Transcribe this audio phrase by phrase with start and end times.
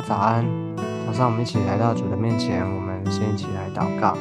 [0.00, 0.44] 早安。
[1.06, 4.16] 早上我们一起来到主的面前，我们先一起来祷告。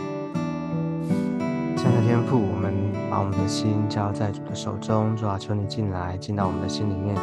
[1.76, 2.74] 亲爱的天父，我们
[3.10, 7.16] 把我们的心交在主的手中，主啊，求你进来，进到我们的心里面，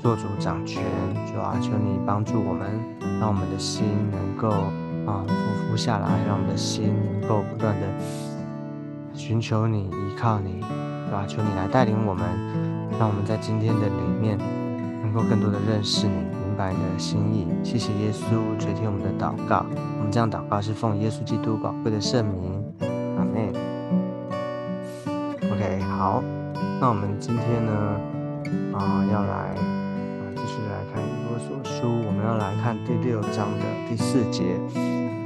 [0.00, 0.82] 做主掌权。
[1.26, 2.70] 主啊，求你帮助我们，
[3.18, 4.50] 让我们的心能够
[5.10, 7.86] 啊匍匐下来，让我们的心能够不断的
[9.14, 12.24] 寻求你，依靠你，主啊，求你来带领我们，
[12.98, 14.38] 让我们在今天的里面
[15.02, 16.29] 能够更多的认识你。
[16.60, 19.64] 白的心意，谢谢耶稣垂听我们的祷告。
[19.96, 22.62] 我们这样祷告是奉耶稣基督宝贵的圣名，
[23.16, 23.48] 阿门。
[25.50, 26.22] OK，好，
[26.78, 27.72] 那我们今天呢，
[28.74, 34.60] 啊，要来啊继续来看以弗所书，我们要来看第六章的第四节。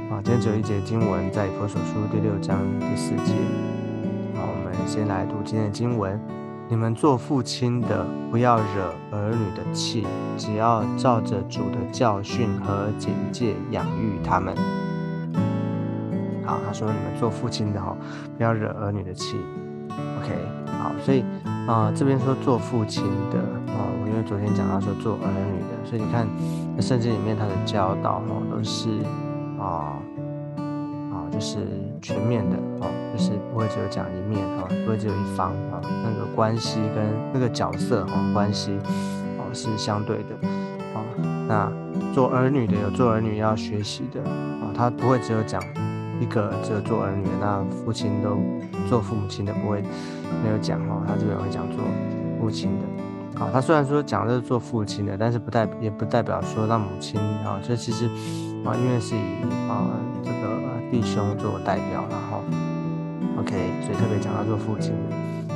[0.09, 3.33] 啊，今天只有一节经文在以弗所书第六章第四节。
[4.35, 6.17] 好，我们先来读今天的经文。
[6.67, 14.55] 你们做父亲的，不要惹儿女的气，只要照着主的教训和警戒养育他们。
[16.43, 17.95] 好，他说你们做父亲的哈，
[18.35, 19.37] 不要惹儿女的气。
[19.89, 20.33] OK，
[20.79, 21.23] 好，所以
[21.67, 23.37] 啊，这边说做父亲的
[23.71, 26.27] 啊，我因为昨天讲到说做儿女的，所以你看
[26.81, 28.89] 圣经里面他的教导哈，都是
[29.59, 29.93] 啊。
[31.35, 31.57] 就是
[32.01, 38.71] 全面的哦，就是不会只有讲一面哦，不会只有一方啊，那个关系跟那个角色哈关系
[39.37, 40.47] 哦是相对的
[40.93, 41.03] 啊。
[41.45, 41.69] 那
[42.13, 45.61] 做儿女的有做儿女要学习的啊，他不会只有讲
[46.21, 48.37] 一个只有做儿女的，那父亲都
[48.87, 49.83] 做父母亲的不会
[50.41, 51.83] 没有讲哦，他这边会讲做
[52.39, 53.49] 父亲的啊。
[53.51, 58.05] 他虽然说讲的是做父亲的，但是不代也不代表说让母亲啊，所以其实
[58.63, 59.19] 啊，因为是以
[59.67, 59.83] 啊
[60.23, 60.64] 这个。
[60.91, 62.41] 弟兄做代表，然后
[63.39, 65.15] ，OK，所以特别讲到做父亲的。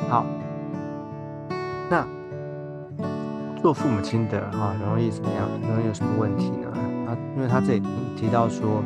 [0.09, 0.25] 好，
[1.89, 2.05] 那
[3.61, 5.47] 做父母亲的哈，容易怎么样？
[5.61, 6.67] 容易有什么问题呢？
[7.07, 7.83] 啊，因为他这里
[8.17, 8.83] 提到说，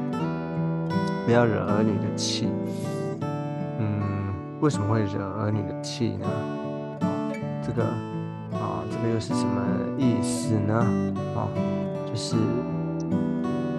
[1.25, 2.49] 不要惹儿女的气。
[3.79, 6.27] 嗯，为什么会惹儿女的气呢？
[7.65, 7.83] 这个
[8.53, 9.63] 啊，这个又是什么
[9.97, 10.75] 意思呢？
[11.35, 11.47] 啊，
[12.05, 12.35] 就是。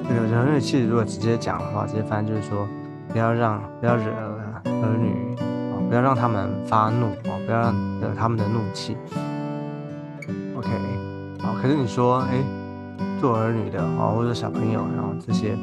[0.06, 2.68] 这个儿女气，如果直接讲的话，直接翻就是说，
[3.08, 8.96] 不要让不要惹儿女啊，不要让他们发怒啊，不要让惹他们的怒气。
[10.56, 10.68] OK，
[11.40, 12.38] 好，可是你说，哎，
[13.20, 15.56] 做儿女的啊，或者小朋友，然后这些，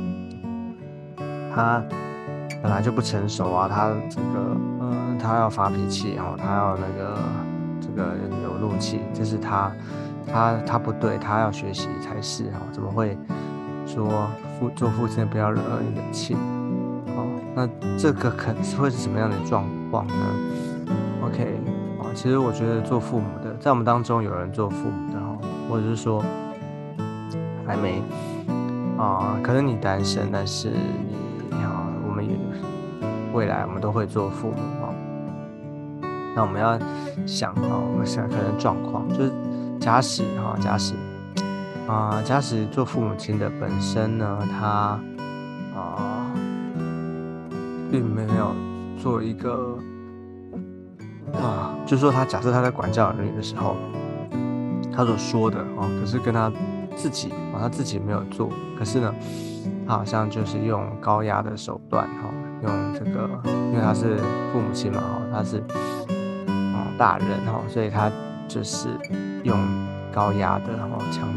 [1.53, 1.81] 他
[2.63, 7.17] 本来就不成熟啊，他这个，嗯，他要发脾气，然后他要那个
[7.79, 9.71] 这个有怒气，这是他
[10.27, 13.17] 他他不对，他要学习才是哈，怎么会？
[13.93, 16.33] 说父做父亲不要惹儿女的气，
[17.07, 20.13] 哦，那这个可能是会是什么样的状况呢
[21.25, 21.59] ？OK，
[21.99, 25.37] 啊，其实我觉得做父母的，在我们当中有人做父母的哈，
[25.69, 26.23] 或者是说
[27.67, 28.01] 还没
[28.97, 30.69] 啊，可能你单身，但是
[31.49, 32.33] 你啊，我们也
[33.33, 34.93] 未来我们都会做父母哈。
[36.33, 36.79] 那我们要
[37.27, 39.33] 想啊，我们想可能状况就是
[39.81, 40.93] 假使哈，假使。
[41.91, 44.97] 啊，假使做父母亲的本身呢，他
[45.75, 46.31] 啊，
[47.91, 48.55] 并没有
[48.97, 49.77] 做一个
[51.33, 53.75] 啊，就是说他假设他在管教儿女的时候，
[54.95, 56.49] 他所说的啊，可是跟他
[56.95, 59.13] 自己啊，他自己没有做，可是呢，
[59.85, 62.29] 他好像就是用高压的手段哈，
[62.63, 64.15] 用这个，因为他是
[64.53, 65.57] 父母亲嘛哈，他是
[66.47, 68.09] 啊大人哈，所以他
[68.47, 68.87] 就是
[69.43, 69.59] 用
[70.09, 71.27] 高压的哈强。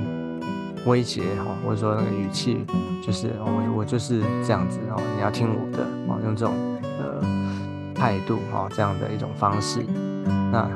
[0.87, 2.65] 威胁哈，或者说那个语气，
[3.03, 6.55] 就是我我就是这样子哦，你要听我的哦，用这种
[6.99, 7.23] 呃
[7.95, 9.81] 态度哈，这样的一种方式，
[10.53, 10.69] 那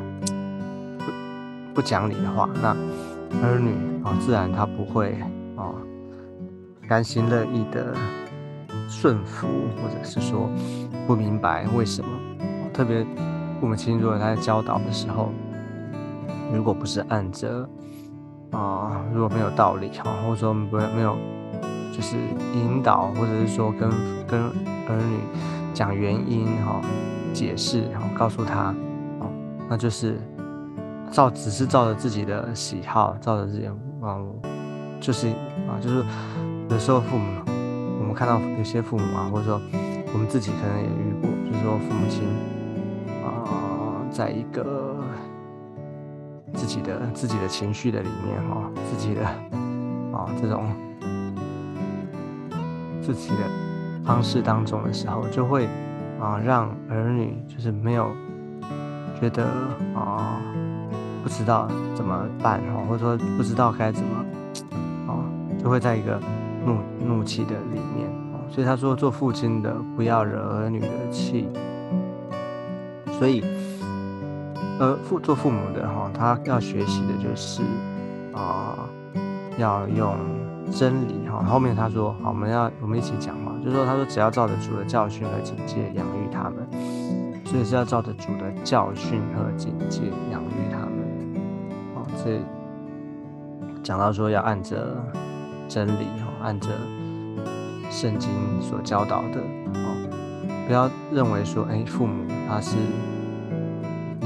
[0.98, 2.74] 不不讲理的话，那
[3.42, 5.18] 儿女啊，自然他不会
[5.56, 5.74] 啊
[6.88, 7.94] 甘心乐意的
[8.88, 9.46] 顺服，
[9.82, 10.48] 或者是说
[11.06, 12.08] 不明白为什么，
[12.72, 13.04] 特别
[13.60, 15.30] 父母亲如果他在教导的时候，
[16.54, 17.68] 如果不是按着。
[18.50, 21.16] 啊，如果没有道理哈，或者说不没有，
[21.92, 22.16] 就是
[22.54, 23.90] 引导，或者是说跟
[24.26, 25.20] 跟儿女
[25.74, 26.80] 讲原因哈，
[27.32, 28.74] 解释然后告诉他，
[29.20, 29.30] 哦，
[29.68, 30.18] 那就是
[31.10, 34.16] 照只是照着自己的喜好，照着自己的啊，
[34.98, 35.28] 就是
[35.68, 36.02] 啊，就是
[36.70, 37.42] 有时候父母，
[38.00, 39.60] 我们看到有些父母啊，或者说
[40.12, 42.24] 我们自己可能也遇过，就是说父母亲
[43.22, 44.96] 啊，在一个。
[46.54, 49.24] 自己的自己的情绪的里面哈，自己的
[50.12, 50.66] 啊这种
[53.00, 53.36] 自己的
[54.04, 55.66] 方式当中的时候，就会
[56.20, 58.10] 啊让儿女就是没有
[59.20, 59.44] 觉得
[59.94, 60.40] 啊
[61.22, 64.24] 不知道怎么办哈，或者说不知道该怎么
[65.06, 65.24] 啊，
[65.62, 66.20] 就会在一个
[66.64, 68.40] 怒怒气的里面哦。
[68.50, 71.48] 所以他说，做父亲的不要惹儿女的气。
[73.18, 73.42] 所以，
[74.78, 77.62] 呃，父做父母的哈，他要学习的就是
[78.32, 78.78] 啊，
[79.58, 80.14] 要用
[80.70, 81.42] 真理哈。
[81.42, 86.68] 后面他说，好，我们要我们一起讲嘛，就是说，他说只要照着主的教训和警戒养育他们，
[87.44, 90.90] 所以是要照着主的教训和警戒养育他们。
[91.96, 92.38] 哦，这
[93.82, 94.96] 讲到说要按着
[95.66, 96.68] 真理哈，按着
[97.90, 98.30] 圣经
[98.62, 99.40] 所教导的
[99.74, 100.08] 哦，
[100.68, 102.76] 不要认为说，哎，父母他是。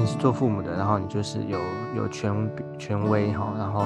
[0.03, 1.61] 你是做父母的，然后你就是有
[1.95, 2.35] 有权
[2.77, 3.85] 权威哈，然后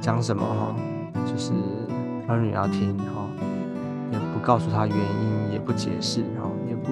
[0.00, 0.74] 讲什么哈，
[1.24, 1.52] 就是
[2.26, 3.24] 儿女要听哈，
[4.10, 6.90] 也不告诉他原因，也不解释哈，也不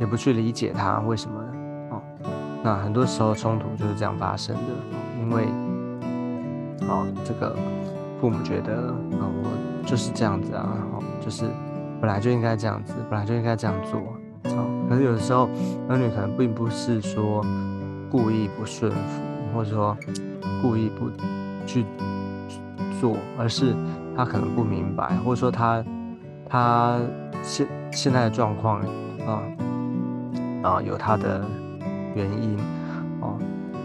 [0.00, 1.40] 也不去理解他为什么
[1.90, 2.02] 哦。
[2.64, 4.62] 那很多时候冲突就是这样发生的，
[5.20, 5.44] 因为
[6.88, 7.54] 哦这个
[8.20, 11.44] 父母觉得啊我就是这样子啊，然哦就是
[12.00, 14.02] 本来就应该这样子，本来就应该这样做。
[14.88, 15.48] 可是有的时候，
[15.88, 17.44] 儿女可能并不是说
[18.10, 19.22] 故意不顺服，
[19.54, 19.96] 或者说
[20.62, 21.10] 故意不
[21.66, 21.84] 去
[23.00, 23.74] 做，而是
[24.16, 25.84] 他可能不明白，或者说他
[26.48, 26.98] 他
[27.42, 28.80] 现现在的状况
[29.26, 29.42] 啊
[30.62, 31.44] 啊有他的
[32.14, 32.56] 原因
[33.20, 33.38] 哦，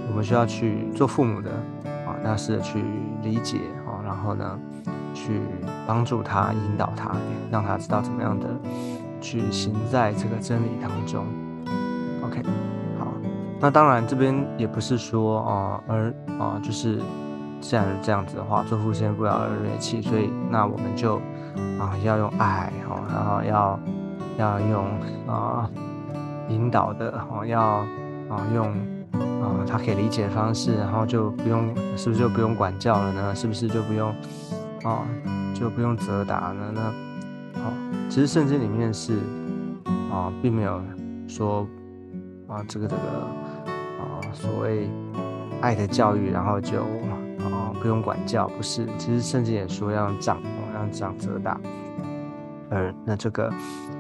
[0.09, 1.49] 我们需要去做父母的
[2.05, 2.83] 啊，要试着去
[3.23, 3.57] 理解
[3.87, 4.59] 啊，然后呢
[5.13, 5.41] 去
[5.87, 7.15] 帮助他、引导他，
[7.49, 8.47] 让他知道怎么样的。
[9.21, 11.25] 去行在这个真理当中
[12.23, 12.41] ，OK，
[12.99, 13.07] 好，
[13.59, 16.99] 那当然这边也不是说啊，而啊，就是
[17.61, 21.17] 既然这样子的话，做父亲不要儿女气，所以那我们就
[21.79, 23.79] 啊要用爱哦，然后要
[24.37, 24.85] 要用
[25.27, 25.69] 啊
[26.47, 27.61] 引导的哦，要
[28.29, 28.67] 啊用
[29.41, 33.35] 啊他可以理解的方式，然后就不用是不是就不用管教了呢？
[33.35, 34.09] 是不是就不用
[34.83, 35.05] 啊
[35.53, 36.93] 就不用责打了呢？
[37.63, 37.73] 好，
[38.09, 39.13] 其实圣经里面是
[40.11, 40.81] 啊，并没有
[41.27, 41.67] 说
[42.47, 43.01] 啊，这个这个
[43.99, 44.89] 啊，所谓
[45.61, 48.87] 爱的教育，然后就啊不用管教，不是。
[48.97, 50.41] 其实圣经也说要让长，
[50.73, 51.59] 让长责打，
[52.69, 53.51] 呃，那这个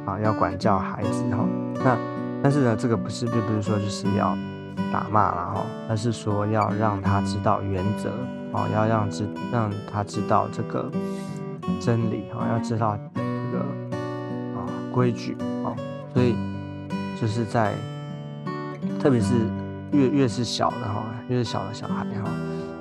[0.05, 1.45] 啊要管教孩子哈。
[1.83, 1.97] 那
[2.41, 4.35] 但是呢，这个不是，并不是说就是要
[4.91, 8.09] 打骂了哈，而是说要让他知道原则
[8.53, 10.89] 哦，要让知让他知道这个
[11.79, 12.97] 真理哈，要知道。
[14.93, 15.75] 规矩啊，
[16.13, 16.35] 所以
[17.19, 17.73] 就是在，
[18.99, 19.33] 特别是
[19.91, 22.29] 越越是小的哈，越是小的小孩哈，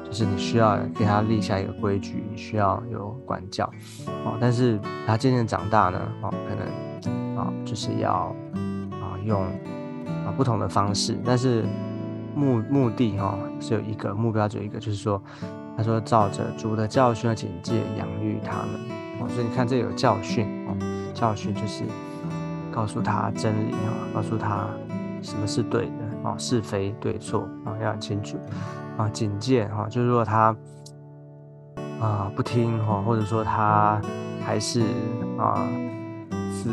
[0.04, 3.64] 就是你需要给他立下一个规矩，你需要有管教
[4.24, 4.36] 哦。
[4.40, 8.34] 但是他渐渐长大呢，哦，可能啊，就是要
[8.92, 11.64] 啊用啊不同的方式，但是
[12.34, 15.22] 目目的哈是有一个目标，只有一个，就是说，
[15.76, 18.80] 他说照着主的教训和警戒养育他们
[19.20, 19.28] 哦。
[19.28, 20.57] 所以你看这有教训。
[21.18, 21.82] 教训就是
[22.70, 24.68] 告诉他真理啊，告诉他
[25.20, 28.38] 什么是对的啊，是非对错啊，要很清楚
[28.96, 29.08] 啊。
[29.08, 30.54] 警戒哈，就是说他
[32.00, 34.00] 啊不听哈，或者说他
[34.46, 34.82] 还是
[35.36, 35.68] 啊
[36.52, 36.70] 是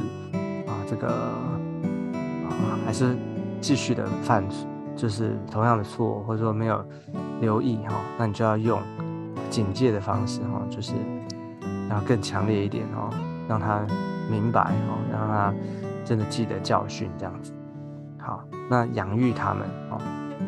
[0.68, 3.18] 啊这个啊还是
[3.60, 4.44] 继续的犯，
[4.96, 6.86] 就是同样的错，或者说没有
[7.42, 8.80] 留意哈，那你就要用
[9.50, 10.94] 警戒的方式哈，就是
[11.90, 13.10] 要更强烈一点哦，
[13.50, 13.84] 让他。
[14.30, 15.54] 明白哦，让他
[16.04, 17.54] 真的记得教训这样子。
[18.18, 20.02] 好，那养育他们哦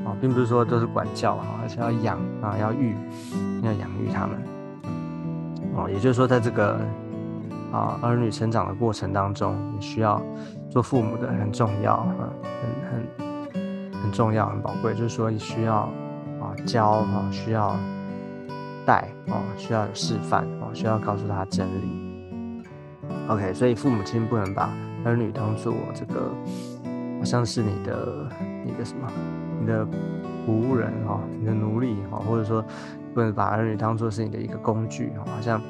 [0.05, 2.95] 哦，并不是说都是管教哈，而是要养啊，要育，
[3.61, 4.37] 要养育他们。
[5.75, 6.79] 哦，也就是说，在这个
[7.71, 10.19] 啊儿女成长的过程当中，你需要
[10.71, 12.15] 做父母的很重要啊，
[12.89, 13.21] 很
[13.93, 14.95] 很很重要，很宝贵。
[14.95, 15.81] 就是说，需要
[16.41, 17.75] 啊教啊，需要
[18.87, 22.06] 带哦，需要示范哦，需要告诉他真理。
[23.27, 24.69] OK，所以父母亲不能把
[25.03, 26.31] 儿女当做这个，
[27.19, 28.29] 好像是你的
[28.65, 29.07] 你的什么，
[29.59, 29.85] 你的
[30.45, 32.63] 仆人哈，你的奴隶哈，或者说
[33.13, 35.61] 不能把儿女当做是你的一个工具哈，好像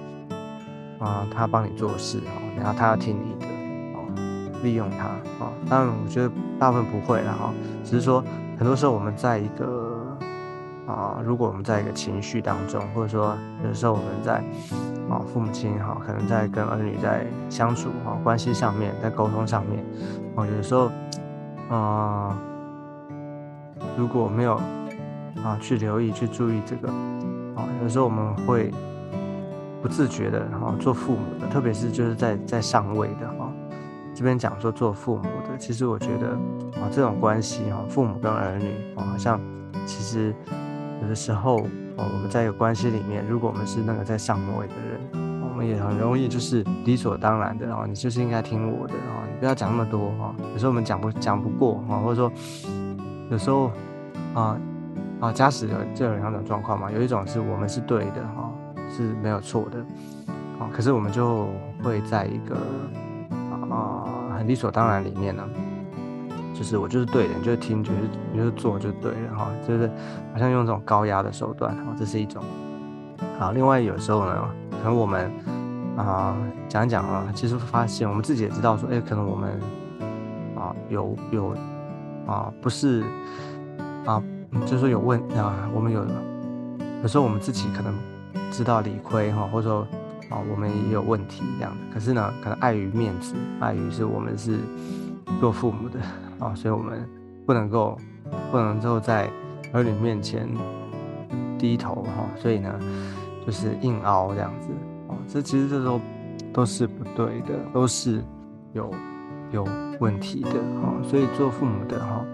[1.00, 3.48] 啊他帮你做事哈，然后他要听你的
[3.96, 5.06] 哦，利用他
[5.44, 5.52] 啊。
[5.70, 7.54] 当然，我觉得大部分不会了哈，
[7.84, 8.24] 只是说
[8.58, 9.97] 很多时候我们在一个。
[10.88, 14.36] 啊，如果我们在一个情绪当中，或者说有时候我们在
[15.10, 19.84] 啊父母亲哈，可能在跟儿女在相处啊关系上面，在沟通上面，
[20.36, 20.90] 哦，有时候
[21.70, 22.40] 啊，
[23.98, 24.56] 如果没有
[25.44, 26.88] 啊去留意、去注意这个
[27.54, 28.74] 啊，有时候我们会
[29.82, 33.52] 不自觉的哈做父母的，特别是就是在在上位的哈，
[34.16, 36.30] 这边讲说做父母的，其实我觉得
[36.82, 39.38] 啊这种关系哈，父母跟儿女啊，好像
[39.86, 40.34] 其实。
[41.02, 41.58] 有的时候
[41.96, 45.00] 哦，我们在一个关系里面，如果我们是那个在上位的人，
[45.42, 50.36] 我们也很容易就是理所当然的哦，你就是应该听我的哦，你不要讲那么多哦。
[50.54, 52.32] 有时候我们讲不讲不过啊，或者说
[53.30, 53.72] 有时候
[54.34, 54.60] 啊
[55.20, 58.52] 啊，假使有这有两种状况嘛，有一种是我们是对的哈，
[58.90, 59.80] 是没有错的
[60.60, 61.48] 啊，可是我们就
[61.84, 62.56] 会在一个
[63.70, 65.44] 啊很理所当然里面呢。
[66.58, 68.00] 就是我就是对的，你就是听，就是
[68.32, 69.88] 你就是做就对了哈，就是
[70.34, 72.44] 好像用这种高压的手段哈，这是一种。
[73.38, 74.50] 好，另外有时候呢，
[74.82, 75.32] 可能我们
[75.96, 76.36] 啊
[76.68, 79.52] 讲讲啊，其实发现我们自己也知道说，哎，可能我们
[80.56, 81.56] 啊有有
[82.26, 83.04] 啊不是
[84.04, 84.20] 啊，
[84.62, 86.04] 就是说有问啊，我们有
[87.04, 87.94] 有时候我们自己可能
[88.52, 89.82] 知道理亏哈，或者说
[90.32, 94.58] 啊我们也有问题这样的，可是呢，可能碍于面子，碍于是我们是
[95.40, 96.00] 做父母的。
[96.40, 97.08] 啊，所以我们
[97.46, 97.98] 不能够
[98.52, 99.30] 不能够在
[99.74, 100.48] 儿女面前
[101.58, 102.74] 低头哈，所以呢，
[103.46, 104.70] 就是硬凹这样子
[105.08, 106.00] 哦，这其实这都
[106.54, 108.24] 都是不对的，都是
[108.74, 108.94] 有
[109.52, 109.68] 有
[110.00, 110.52] 问题的
[110.82, 110.94] 哈。
[111.04, 112.26] 所以做父母的哈，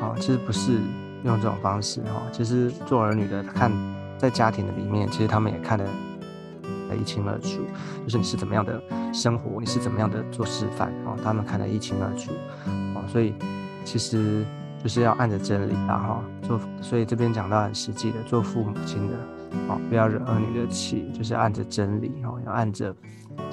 [0.00, 0.80] 啊，其实不是
[1.24, 3.70] 用这种方式哈，其实做儿女的看
[4.18, 5.84] 在家庭的里面，其实他们也看得
[6.98, 7.60] 一清二楚，
[8.04, 8.80] 就是你是怎么样的
[9.12, 12.32] 生活，你是怎么样的做示范啊，他们看得一清二楚。
[13.06, 13.34] 所以
[13.84, 14.44] 其实
[14.82, 16.60] 就是要按着真理啦，哈，做。
[16.80, 19.16] 所以这边讲到很实际的，做父母亲的，
[19.68, 22.94] 哦，不要惹儿女的气，就是按着真理，哦，要按着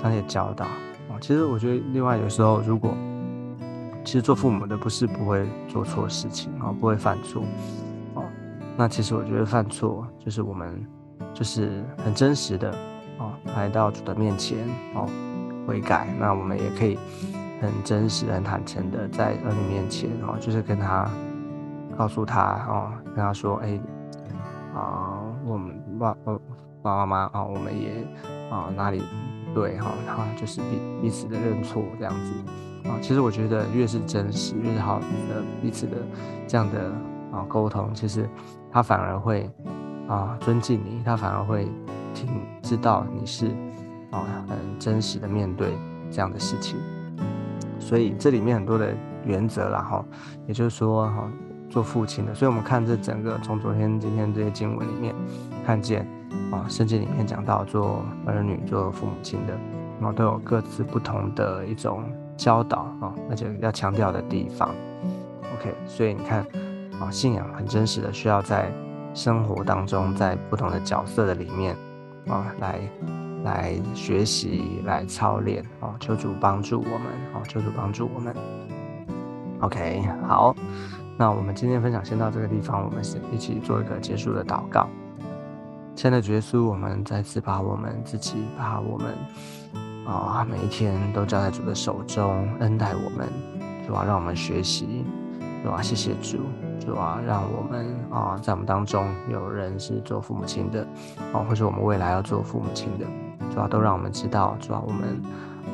[0.01, 0.65] 这些教导，
[1.09, 1.17] 哦。
[1.21, 2.95] 其实我觉得，另外有时候，如果
[4.03, 7.43] 其实做父母的不是不会做错事情，哦，不会犯错，
[8.15, 8.23] 哦，
[8.75, 10.85] 那其实我觉得犯错就是我们
[11.33, 12.71] 就是很真实的，
[13.17, 14.57] 哦，来到主的面前，
[14.93, 15.07] 哦，
[15.65, 16.99] 悔改，那我们也可以。
[17.63, 21.09] 很真实、很坦诚的在儿女面前哦，就是跟他
[21.97, 23.79] 告诉他哦，跟他说：“哎，
[24.75, 26.37] 啊，我们爸爸
[26.81, 28.05] 爸妈妈啊，我们也
[28.51, 29.01] 啊哪里
[29.55, 32.99] 对哈，然后就是彼彼此的认错这样子啊。
[33.01, 35.95] 其实我觉得越是真实，越是好的彼此的
[36.45, 36.91] 这样的
[37.31, 38.27] 啊沟通，其实
[38.69, 39.49] 他反而会
[40.09, 41.71] 啊尊敬你，他反而会
[42.13, 42.27] 挺
[42.61, 43.47] 知道你是
[44.11, 45.77] 啊很真实的面对
[46.11, 46.77] 这样的事情。”
[47.83, 48.93] 所以这里面很多的
[49.25, 50.05] 原则啦，哈，
[50.47, 51.29] 也就是说，哈，
[51.69, 55.13] 做父亲的，所以我们看这整个从昨天、今天这些经文里面，
[55.65, 56.07] 看见
[56.51, 59.53] 啊，圣经里面讲到做儿女、做父母亲的，
[59.99, 62.03] 然后都有各自不同的一种
[62.37, 64.69] 教导啊，而且要强调的地方。
[65.59, 66.39] OK，所以你看
[66.99, 68.71] 啊，信仰很真实的，需要在
[69.13, 71.75] 生活当中，在不同的角色的里面
[72.27, 72.79] 啊来。
[73.43, 78.35] 来学习，来操练哦，求主帮助我们哦，求主帮助我们。
[79.59, 80.55] OK，好，
[81.17, 84.87] 那我们今天分享先到这个地方，我们先一起做一个结束的祷告。
[85.95, 89.15] 亲爱的耶稣，我们再次把我们自己，把我们
[90.05, 93.29] 啊每一天都交在主的手中，恩待我们，
[93.87, 95.05] 主啊，让我们学习，
[95.63, 96.39] 主啊，谢谢主。
[96.79, 100.85] 主啊，让我们啊，在我们当中有人是做父母亲的，
[101.31, 103.05] 啊，或者我们未来要做父母亲的，
[103.53, 105.21] 主要都让我们知道，主要我们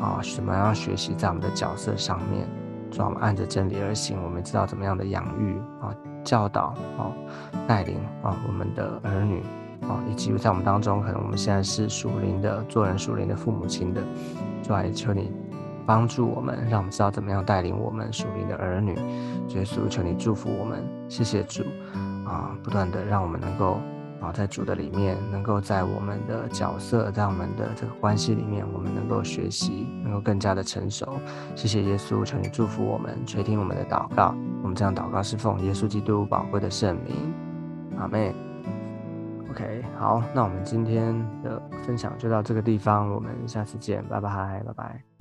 [0.01, 2.45] 啊，怎么样学习在我们的角色上面，
[2.91, 5.95] 主要我们按着真理而行，我们知道怎么样的养育啊，
[6.25, 7.07] 教导啊，
[7.65, 9.41] 带领啊，我们的儿女
[9.87, 14.01] 啊，以及在我们当中，可能我们现在是属灵的做人属灵的父母亲的，
[14.61, 15.31] 主啊，求你。
[15.85, 18.93] 帮助我们，让我们知道怎么样带领我们属灵的儿女。
[19.47, 21.63] 耶稣，求你祝福我们，谢谢主
[22.27, 22.55] 啊！
[22.61, 23.79] 不断的让我们能够
[24.21, 31.19] 啊，在主的里面，能够在我们的角色，在我们的这个关系里面，我们能够学习，能够更加的成熟。
[31.55, 34.35] 谢谢耶稣，求你祝福我们，垂听我们的祷告。
[34.61, 37.33] 我们这样祷告是奉耶稣基督宝贵的圣名，
[37.97, 38.35] 阿妹。
[39.51, 45.18] OK，好，那我们今天的分享就到这个地方，我们下次见，拜拜，拜拜。